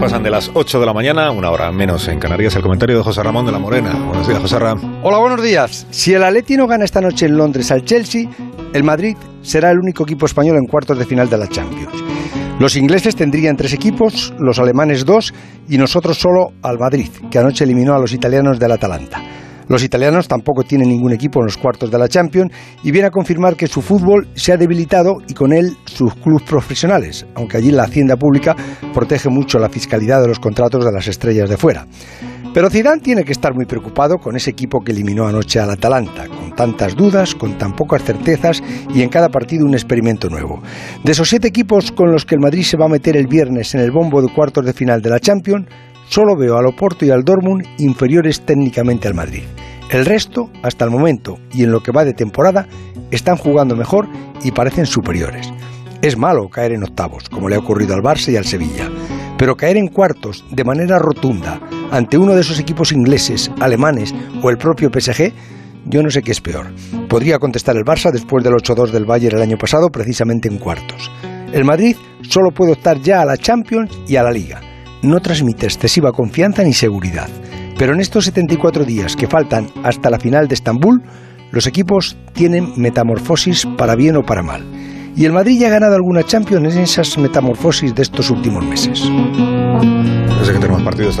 [0.00, 2.56] pasan de las 8 de la mañana, una hora menos en Canarias.
[2.56, 3.92] El comentario de José Ramón de la Morena.
[3.92, 5.00] Buenos días, José Ramón.
[5.02, 5.86] Hola, buenos días.
[5.90, 8.30] Si el Atleti no gana esta noche en Londres al Chelsea,
[8.72, 11.92] el Madrid será el único equipo español en cuartos de final de la Champions.
[12.58, 15.34] Los ingleses tendrían tres equipos, los alemanes dos
[15.68, 19.20] y nosotros solo al Madrid, que anoche eliminó a los italianos del Atalanta.
[19.72, 22.52] Los italianos tampoco tienen ningún equipo en los cuartos de la Champions
[22.84, 26.42] y viene a confirmar que su fútbol se ha debilitado y con él sus clubes
[26.42, 28.54] profesionales, aunque allí la hacienda pública
[28.92, 31.86] protege mucho la fiscalidad de los contratos de las estrellas de fuera.
[32.52, 36.28] Pero Zidane tiene que estar muy preocupado con ese equipo que eliminó anoche al Atalanta,
[36.28, 38.62] con tantas dudas, con tan pocas certezas
[38.94, 40.62] y en cada partido un experimento nuevo.
[41.02, 43.74] De esos siete equipos con los que el Madrid se va a meter el viernes
[43.74, 45.66] en el bombo de cuartos de final de la Champions,
[46.12, 49.44] solo veo al Oporto y al Dortmund inferiores técnicamente al Madrid.
[49.88, 52.66] El resto, hasta el momento y en lo que va de temporada,
[53.10, 54.06] están jugando mejor
[54.44, 55.50] y parecen superiores.
[56.02, 58.90] Es malo caer en octavos, como le ha ocurrido al Barça y al Sevilla,
[59.38, 61.58] pero caer en cuartos de manera rotunda
[61.90, 65.32] ante uno de esos equipos ingleses, alemanes o el propio PSG,
[65.86, 66.66] yo no sé qué es peor.
[67.08, 71.10] Podría contestar el Barça después del 8-2 del Bayern el año pasado, precisamente en cuartos.
[71.54, 71.96] El Madrid
[72.28, 74.71] solo puede optar ya a la Champions y a la Liga.
[75.02, 77.28] No transmite excesiva confianza ni seguridad.
[77.76, 81.02] Pero en estos 74 días que faltan hasta la final de Estambul,
[81.50, 84.64] los equipos tienen metamorfosis para bien o para mal.
[85.16, 89.00] Y el Madrid ya ha ganado alguna Champions en esas metamorfosis de estos últimos meses.
[89.00, 91.20] Sé que tenemos partido esta